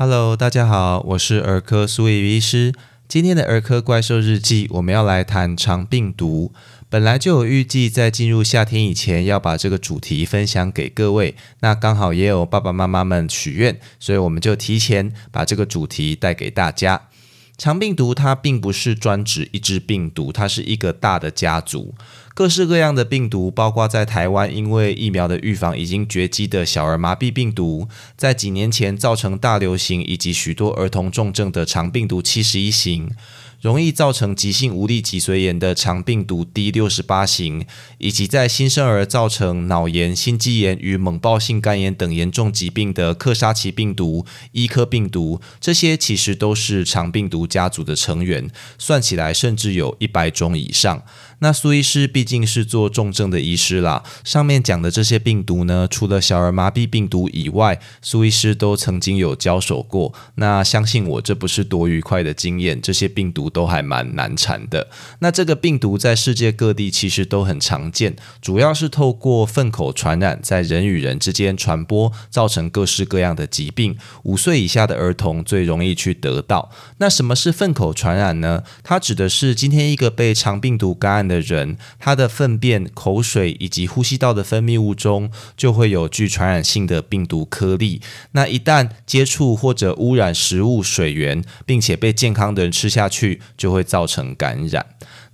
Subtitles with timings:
[0.00, 2.72] Hello，大家好，我是儿科苏怡医师。
[3.08, 6.52] 今天的儿科怪兽日记，我们要来谈肠病毒。
[6.88, 17.08] 本来就有预计在进入夏天以前要把这个主题分享给各位，那刚好也有爸爸妈妈们许愿，所以我们就提前把这个主题带给大家。
[17.56, 21.92] 肠病毒它并不是专指一只病毒，它是一个大的家族，
[22.38, 33.10] 各式各样的病毒，包括在台湾因为疫苗的预防已经绝迹的小儿麻痹病毒，在几年前造成大流行以及许多儿童重症的肠病毒七十一型。
[33.60, 37.66] 容易造成急性无力脊髓炎的肠病毒 D 六十八型，
[37.98, 51.02] 以及在新生儿造成脑炎、心肌炎与猛暴性肝炎等严重疾病的克沙奇病毒、伊科病毒，这些其实都是肠病毒家族的成员，算起来甚至有一百种以上。
[51.40, 60.12] 那苏医师毕竟是做重症的医师啦，上面讲的这些病毒呢，除了小儿麻痹病毒以外，苏医师都曾经有交手过。
[60.34, 64.88] 那相信我，这不是多愉快的经验，这些病毒都还蛮难缠的。
[65.20, 73.96] 那这个病毒在世界各地其实都很常见，主要是透过粪口传染，在人与人之间传播，造成各式各样的疾病。
[74.22, 76.70] 五岁以下的儿童最容易去得到。
[76.96, 78.64] 那什么是粪口传染呢？
[78.82, 81.28] 它指的是今天一个被肠病毒感染。
[81.28, 88.00] 的人，他的粪便、口水以及呼吸道的分泌物中就会有具传染性的病毒颗粒。
[88.32, 94.84] 那一旦接触或者污染食物、水源，并且被健康的人吃下去，就会造成感染。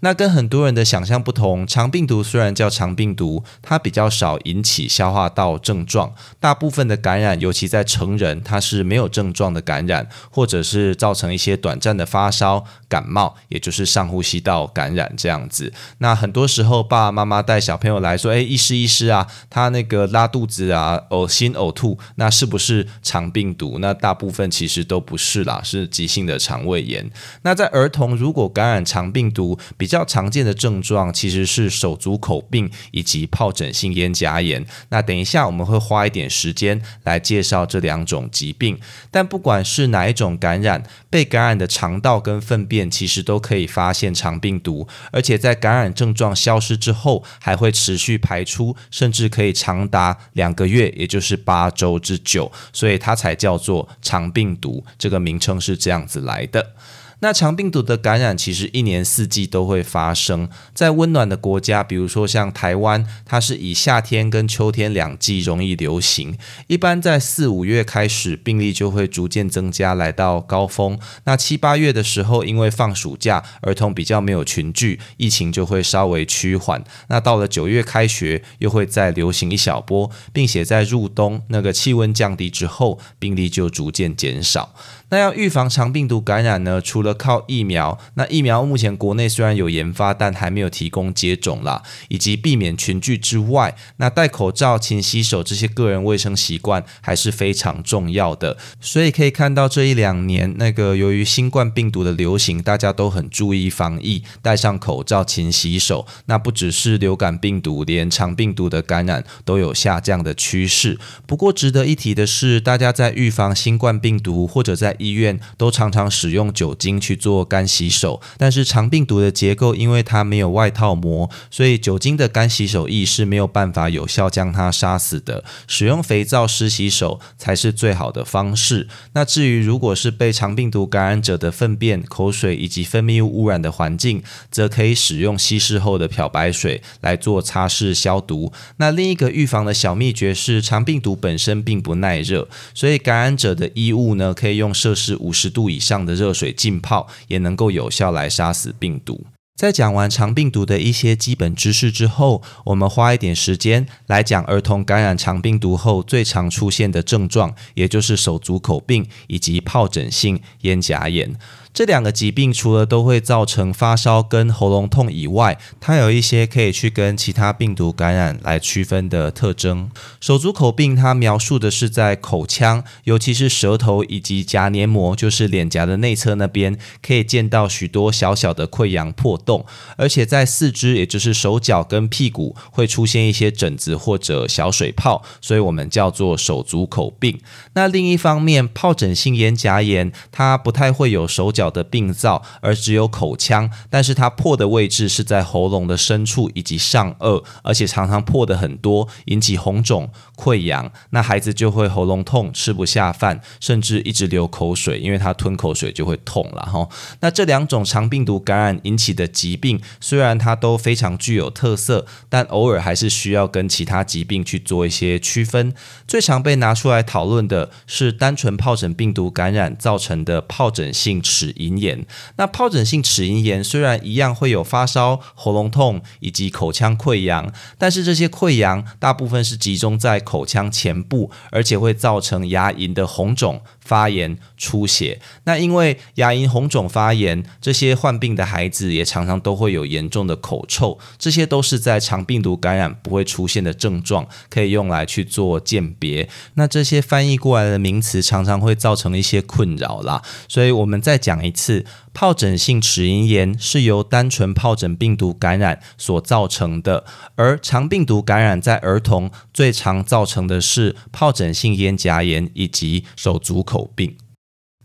[0.04, 15.72] 那跟很多人的想象不同，肠病毒虽然叫肠病毒，它比较少引起消化道症状，大部分的感染，尤其在成人，它是没有症状的感染，或者是造成一些短暂的发烧、感冒，也就是上呼吸道感染这样子。
[15.96, 27.10] 那很多时候，爸爸妈妈带小朋友来说：“哎，医师医师啊，他那个拉肚子啊，呕心呕吐，那是不是肠病毒？”那大部分其实都不是啦，是急性的肠胃炎。
[27.40, 34.66] 那在儿童如果感染肠病毒，比较较常见的症状其实是手足口病以及疱疹性咽颊炎。
[34.88, 38.76] 那等一下我们会花一点时间来介绍这两种疾病。
[39.12, 52.50] 但不管是哪一种感染，被感染的肠道跟粪便其实都可以发现肠病毒，而且在感染症状消失之后，还会持续排出，甚至可以长达两个月，也就是八周之久。
[52.72, 56.74] 所以它才叫做肠病毒，这个名称是这样子来的。
[57.20, 66.36] 那肠病毒的感染其实一年四季都会发生在温暖的国家，比如说像台湾，它是以夏天跟秋天两季容易流行。
[66.66, 70.98] 一般在四五月开始，病例就会逐渐增加，来到高峰。
[71.24, 76.84] 那七八月的时候，因为放暑假，儿童比较没有群聚，疫情就会稍微趋缓。
[77.08, 84.74] 那到了九月开学，又会再流行一小波，并且在入冬那个气温降低之后，病例就逐渐减少。
[85.10, 86.80] 那要预防肠病毒感染呢？
[86.80, 98.56] 除了靠疫苗，那疫苗目前国内虽然有研发，但还没有提供接种啦，以及避免群聚之外，那戴口罩、勤洗手这些个人卫生习惯还是非常重要的。
[98.80, 106.06] 所以可以看到这一两年，那个由于新冠病毒的流行，大家都很注意防疫，戴上口罩、勤洗手。
[106.26, 110.98] 那不只是流感病毒，连肠病毒的感染都有下降的趋势。
[111.26, 125.44] 不过值得一提的是，大家在预防新冠病毒或者在医院都常常使用酒精去做干洗手，但是肠病毒的结构因为它没有外套膜，所以酒精的干洗手液是没有办法有效将它杀死的。
[125.66, 128.88] 使用肥皂湿洗手才是最好的方式。
[129.12, 138.52] 那至于如果是被肠病毒感染者的粪便、口水以及分泌物污染的环境，则可以使用稀释后的漂白水来做擦拭消毒。
[138.76, 149.24] 那另一个预防的小秘诀是，肠病毒本身并不耐热，所以感染者的衣物呢可以用摄氏五十度以上的热水浸泡，也能够有效来杀死病毒。
[149.56, 161.36] 在讲完肠病毒的一些基本知识之后，我们花一点时间来讲儿童感染肠病毒后最常出现的症状，也就是手足口病以及疱疹性咽颊炎。
[161.74, 169.90] 这两个疾病除了都会造成发烧跟喉咙痛以外，它有一些可以去跟其他病毒感染来区分的特征。
[170.20, 179.66] 手足口病它描述的是在口腔，尤其是舌头以及颊黏膜，就是脸颊的内侧那边，可以见到许多小小的溃疡破洞，
[179.96, 187.40] 而且在四肢，也就是手脚跟屁股会出现一些疹子或者小水泡，所以我们叫做手足口病。
[187.72, 191.63] 那另一方面，疱疹性咽颊炎它不太会有手脚。
[191.64, 206.86] 小的病灶，而只有口腔，但是它破的位置是在喉咙的深处以及上颚，而且常常破的很多，引起红肿、溃疡，那孩子就会喉咙痛、吃不下饭，甚至一直流口水，因为他吞口水就会痛了哈。
[207.20, 215.72] 那这两种肠病毒感染引起的疾病，虽然它都非常具有特色，但偶尔还是需要跟其他疾病去做一些区分。
[216.06, 222.06] 最常被拿出来讨论的是单纯疱疹病毒感染造成的疱疹性齿龈炎。
[222.36, 233.62] 那疱疹性齿龈炎虽然一样会有发烧、喉咙痛以及口腔溃疡，但是这些溃疡大部分是集中在口腔前部，而且会造成牙龈的红肿。
[233.84, 246.28] 发炎、出血，那因为牙龈红肿发炎，这些患病的孩子也常常都会有严重的口臭，这些都是在肠病毒感染不会出现的症状，可以用来去做鉴别。
[246.54, 251.84] 那这些翻译过来的名词常常会造成一些困扰啦，所以我们再讲一次，
[252.14, 257.04] 疱疹性齿龈炎是由单纯疱疹病毒感染所造成的，
[257.34, 263.73] 而肠病毒感染在儿童最常造成的是疱疹性咽颊炎以及手足口。
[263.74, 264.16] 口病，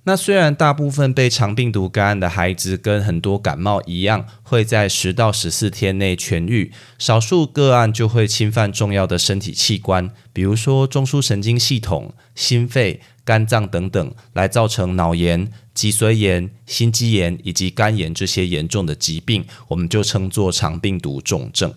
[0.06, 13.00] 那虽然大部分被肠病毒感染的孩子跟很多感冒一样，会在十到十四天内痊愈，少数个案就会侵犯重要的身体器官，比如说中枢神经系统、心肺、
[13.30, 21.72] 肝脏等等，来造成脑炎、脊髓炎、心肌炎以及肝炎这些严重的疾病，我们就称作肠病毒重症。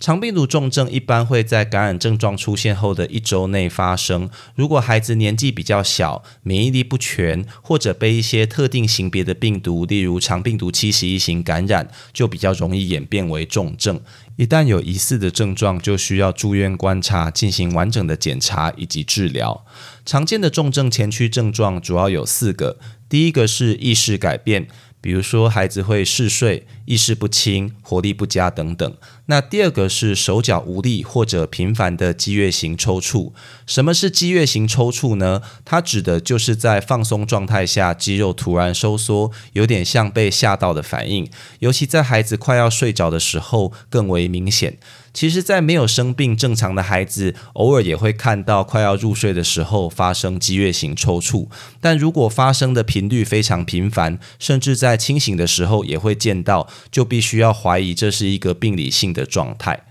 [0.00, 4.28] 肠病毒重症一般会在感染症状出现后的一周内发生。
[4.54, 14.00] 如果孩子年纪比较小，免疫力不全，或者被一些特定型别的病毒，例如肠病毒七十一型感染，就比较容易演变为重症。
[14.36, 19.64] 一旦有疑似的症状，就需要住院观察，进行完整的检查以及治疗。
[20.04, 22.78] 常见的重症前驱症状主要有四个，
[23.08, 24.66] 第一个是意识改变。
[25.00, 28.96] 比如说，孩子会嗜睡、意识不清、活力不佳等等。
[29.26, 33.32] 那第二个是手脚无力或者频繁的激越型抽搐。
[33.66, 35.40] 什么是激越型抽搐呢？
[35.64, 41.30] 它指的就是在放松状态下，肌肉突然收缩，有点像被吓到的反应。
[41.60, 44.78] 尤其在孩子快要睡着的时候，更为明显。
[45.14, 51.46] 其实，在没有生病、正常的孩子，偶尔也会看到快要入睡的时候发生激越型抽搐。
[51.80, 59.84] 但如果发生的频率非常频繁，甚至在清醒的时候也会见到，就必须要怀疑这是一个病理性的状态。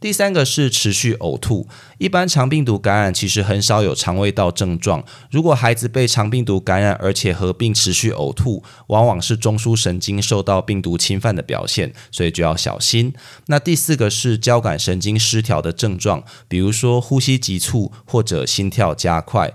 [0.00, 1.66] 第三个是持续呕吐。
[1.96, 5.02] 一般肠病毒感染其实很少有肠胃道症状。
[5.30, 13.14] 如果孩子被肠病毒感染，而且合并持续呕吐，往往是中枢神经受到病毒侵犯的表现，所以就要小心。
[13.46, 19.54] 那第四个是交感神经失调的症状，比如说呼吸急促或者心跳加快。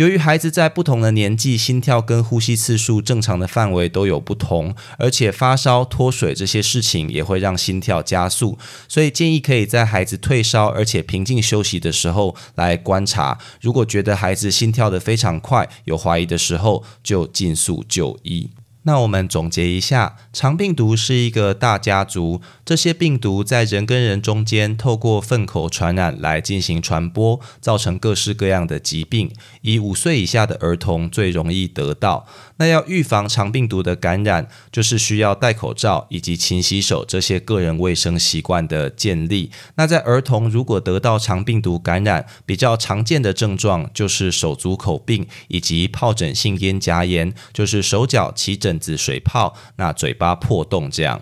[0.00, 8.56] 由于孩子在不同的年纪，心跳跟呼吸次数正常的范围都有不同，而且发烧、脱水这些事情也会让心跳加速，
[8.88, 13.36] 所以建议可以在孩子退烧而且平静休息的时候来观察。
[13.60, 18.48] 如果觉得孩子心跳的非常快，有怀疑的时候，就尽速就医。
[18.84, 29.30] 那我们总结一下，肠病毒是一个大家族，这些病毒在人跟人中间透过粪口传染来进行传播，造成各式各样的疾病。
[29.60, 32.26] 以五岁以下的儿童最容易得到。
[32.56, 39.50] 那要预防肠病毒的感染，就是需要戴口罩以及勤洗手这些个人卫生习惯的建立。
[39.74, 48.69] 那在儿童如果得到肠病毒感染，比较常见的症状就是手足口病以及疱疹性咽颊炎，就是手脚起疹。
[48.70, 51.20] 疹子、水泡，那嘴巴破洞这样。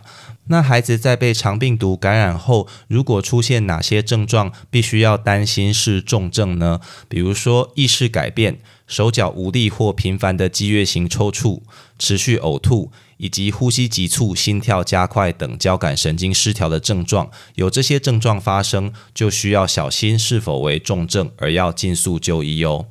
[0.51, 6.81] 那孩子在被肠病毒感染后，如果出现哪些症状，必须要担心是重症呢？
[7.09, 11.63] 比如说意识改变、手脚无力或频繁的激越型抽搐、
[11.99, 17.31] 持续呕吐，以及呼吸急促、心跳加快等交感神经失调的症状。
[17.55, 22.87] 有这些症状发生，就需要小心是否为重症，而要尽速就医哦。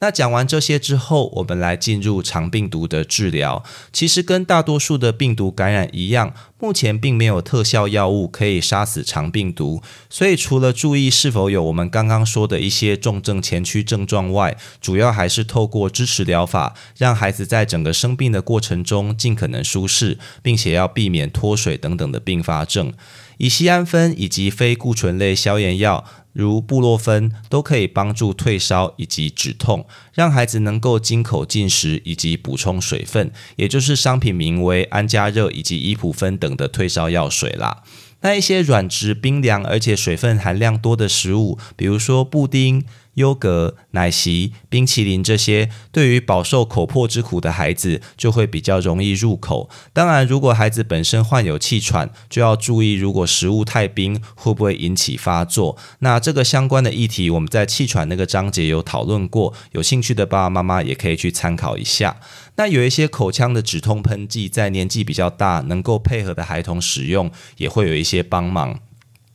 [0.00, 3.64] 那讲完这些之后，我们来进入肠病毒的治疗。
[3.92, 9.82] 其实跟大多数的病毒感染一样，目前并没有特效药物可以杀死肠病毒。
[10.08, 22.92] 所以除了注意是否有我们刚刚说的一些重症前驱症状外，主要还是透过支持疗法，让孩子在整个生病的过程中尽可能舒适，并且要避免脱水等等的并发症。
[23.38, 26.04] 乙酰氨酚以及非固醇类消炎药。
[26.34, 37.82] 如布洛芬都可以帮助退烧以及止痛，让孩子能够经口进食以及补充水分，也就是商品名为安加热以及伊普芬等的退烧药水啦。
[38.20, 42.84] 那一些软质冰凉而且水分含量多的食物，比如说布丁。
[43.18, 49.68] 优格、奶昔、冰淇淋这些，对于饱受口破之苦的孩子就会比较容易入口。
[49.92, 55.76] 当然，如果孩子本身患有气喘，就要注意，如果食物太冰，会不会引起发作？
[55.98, 62.16] 那这个相关的议题，我们在气喘那个章节有讨论过，有兴趣的爸爸妈妈也可以去参考一下。
[62.56, 68.80] 那有一些口腔的止痛喷剂，在年纪比较大、能够配合的孩童使用，也会有一些帮忙。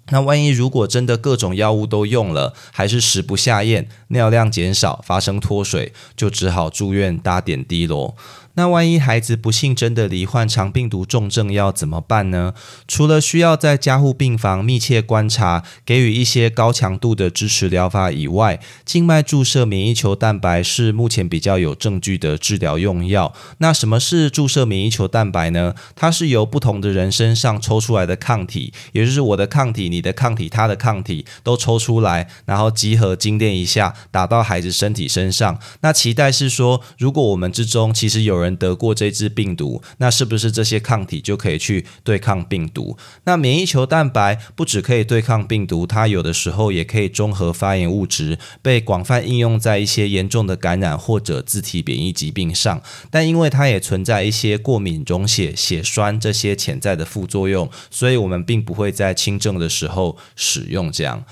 [0.09, 8.15] 那万一如果真的各种药物都用了，还是食不下咽、尿量减少、发生脱水，就只好住院打点滴咯。
[8.55, 12.53] 那万一孩子不幸真的罹患肠病毒重症，要怎么办呢？
[12.87, 23.33] 除了需要在加护病房密切观察，给予一些高强度的支持疗法以外，静脉注射免疫球蛋白是目前比较有证据的治疗用药。
[23.57, 25.73] 那什么是注射免疫球蛋白呢？
[25.95, 35.57] 它是由不同的人身上抽出来的抗体，也就是我的抗体、你的抗体、他的抗体都抽出来，然后集合精炼一下，打到孩子身体身上。
[35.81, 42.97] 那期待是说，如果我们之中其实有人人得过这支病毒，那是不是这些抗体就可以去对抗病毒？
[43.23, 52.81] 那免疫球蛋白不只可以对抗病毒，它有的时候也可以中和发炎物质，被广泛应用在一些严重的感染或者自体免疫疾病上。
[53.09, 61.23] 但因为它也存在一些过敏、溶血、血栓这些潜在的副作用，所以我们并不会在轻症的时候使用这样。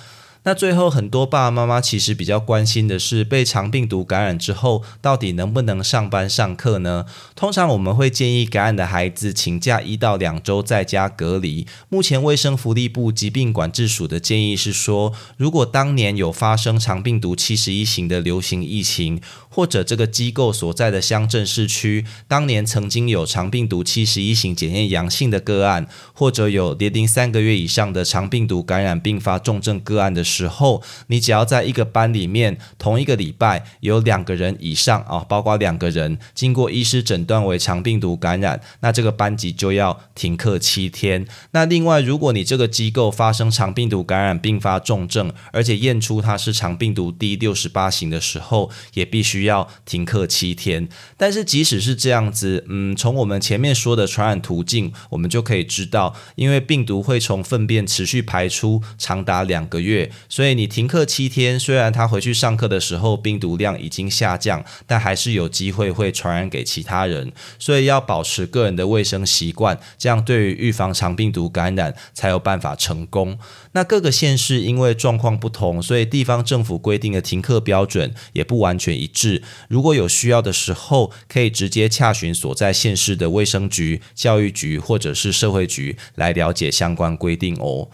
[0.43, 7.05] 那最后，很多爸爸妈妈其实比较关心的是，被肠病毒感染之后，到底能不能上班上课呢？
[7.35, 11.67] 通常我们会建议感染的孩子请假一到两周，在家隔离。
[11.89, 19.21] 目前卫生福利部疾病管制署的建议是说，如果当年有发生肠病毒七十一型的流行疫情，
[19.51, 30.23] 或者这个机构所在的乡镇市区当年曾经有肠病毒七十一型检验阳性的个案，或者有年龄三个月以上的肠病毒感染并发重症个案的。
[30.31, 41.27] 时候，你只要在一个班里面，同一个礼拜有两个人以上啊，包括两个人经过医师诊断为肠病毒感染，那这个班级就要停课七天。
[41.51, 50.87] 那另外，如果你这个机构发生肠病毒感染并发重症，而且验出它是肠病毒 D 六十八型的时候，也必须需要停课七天。
[51.17, 60.11] 但是即使是这样子，嗯，从我们前面说的传染途径，我们就可以知道，因为病毒会从粪便持续排出长达两个月。
[60.29, 67.31] 所以你停课七天，虽然他回去上课的时候病毒量已经下降，但还是有机会会传染给其他人。
[67.57, 73.39] 所以要保持个人的卫生习惯，这样对于预防肠病毒感染才有办法成功。
[73.73, 79.41] 那各个县市因为状况不同，所以地方政府规定的停课标准也不完全一致。
[79.69, 87.89] 如果有需要的时候，可以直接洽询所在县市的卫生局、教育局或者是社会局来了解相关规定哦。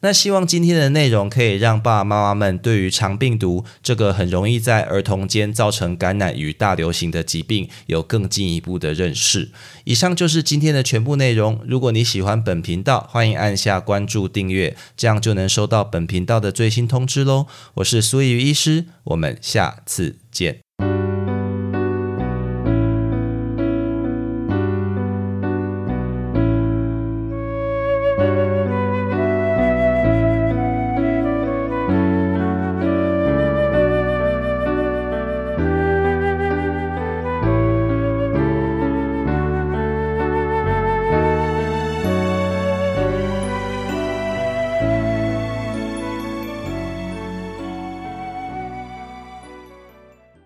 [0.00, 9.50] 那希望今天的内容可以让爸爸妈妈们对于肠病毒这个很容易在儿童间造成感染与大流行的疾病有更进一步的认识。
[9.82, 11.60] 以上就是今天的全部内容。
[11.66, 17.46] 如果你喜欢本频道，欢迎按下关注订阅，这样就能收到本频道的最新通知喽。
[17.74, 20.67] 我是苏怡医师，我们下次见。